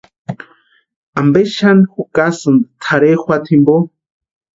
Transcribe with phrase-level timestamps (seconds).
[1.19, 3.75] ¿Ampe xani jukasïni tʼarhe juata jimpo?